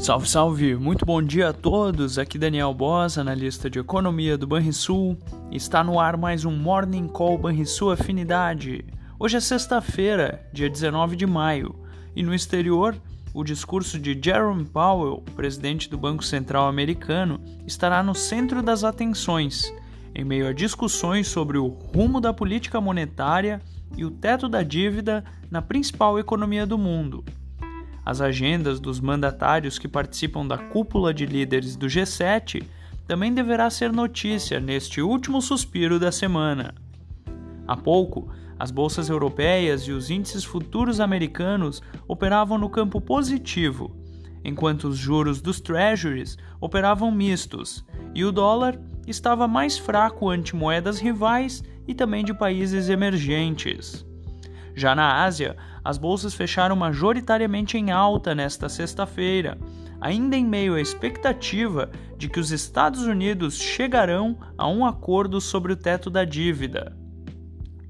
[0.00, 0.76] Salve, salve!
[0.76, 2.18] Muito bom dia a todos.
[2.18, 5.18] Aqui Daniel Boss, analista de economia do Banrisul.
[5.52, 8.82] Está no ar mais um Morning Call Banrisul Afinidade.
[9.18, 11.78] Hoje é sexta-feira, dia 19 de maio,
[12.16, 12.96] e no exterior,
[13.34, 19.70] o discurso de Jerome Powell, presidente do Banco Central americano, estará no centro das atenções,
[20.14, 23.60] em meio a discussões sobre o rumo da política monetária
[23.94, 27.22] e o teto da dívida na principal economia do mundo.
[28.04, 32.62] As agendas dos mandatários que participam da cúpula de líderes do G7
[33.06, 36.74] também deverá ser notícia neste último suspiro da semana.
[37.66, 43.96] Há pouco, as bolsas europeias e os índices futuros americanos operavam no campo positivo,
[44.44, 50.98] enquanto os juros dos treasuries operavam mistos e o dólar estava mais fraco ante moedas
[50.98, 54.06] rivais e também de países emergentes.
[54.80, 59.58] Já na Ásia, as bolsas fecharam majoritariamente em alta nesta sexta-feira,
[60.00, 65.74] ainda em meio à expectativa de que os Estados Unidos chegarão a um acordo sobre
[65.74, 66.96] o teto da dívida.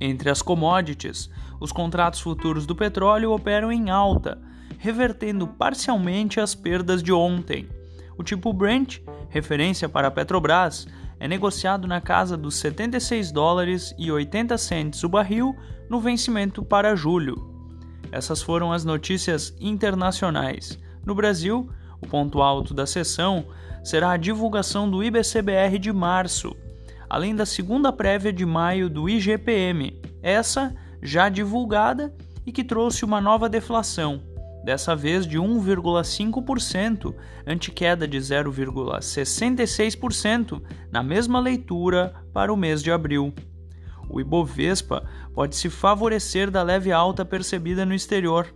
[0.00, 4.42] Entre as commodities, os contratos futuros do petróleo operam em alta,
[4.76, 7.68] revertendo parcialmente as perdas de ontem.
[8.18, 10.88] O tipo Brent, referência para a Petrobras,
[11.20, 15.54] é negociado na casa dos 76 dólares e 80 centes o barril
[15.88, 17.36] no vencimento para julho.
[18.10, 20.78] Essas foram as notícias internacionais.
[21.04, 23.44] No Brasil, o ponto alto da sessão
[23.84, 26.56] será a divulgação do IBCBR de março,
[27.08, 32.14] além da segunda prévia de maio do IGPM, essa já divulgada
[32.46, 34.22] e que trouxe uma nova deflação,
[34.64, 37.14] dessa vez de 1,5%,
[37.46, 43.32] ante queda de 0,66% na mesma leitura para o mês de abril.
[44.08, 48.52] O Ibovespa pode se favorecer da leve alta percebida no exterior,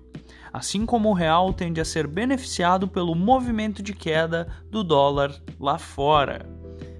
[0.53, 5.79] assim como o real tende a ser beneficiado pelo movimento de queda do dólar lá
[5.79, 6.47] fora.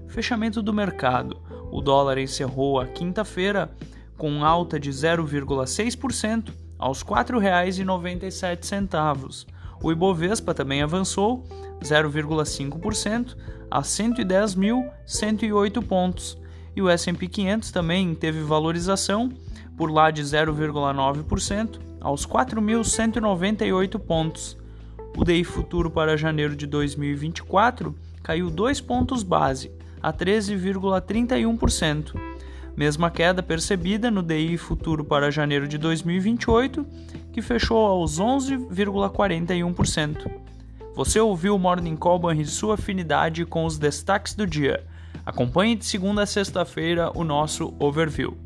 [0.09, 1.41] Fechamento do mercado.
[1.71, 3.71] O dólar encerrou a quinta-feira
[4.17, 9.47] com alta de 0,6% aos R$ 4,97.
[9.83, 11.43] O Ibovespa também avançou
[11.81, 13.35] 0,5%
[13.71, 16.37] a 110.108 pontos.
[16.77, 19.33] E o S&P 500 também teve valorização
[19.79, 24.59] por lá de 0,9% aos 4.198 pontos.
[25.17, 29.73] O DI futuro para janeiro de 2024 caiu 2 pontos base,
[30.03, 32.13] a 13,31%
[32.77, 36.85] mesma queda percebida no DI futuro para janeiro de 2028,
[37.33, 40.31] que fechou aos 11,41%.
[40.95, 44.87] Você ouviu o Morning Call e sua afinidade com os destaques do dia.
[45.27, 48.44] Acompanhe de segunda a sexta-feira o nosso overview.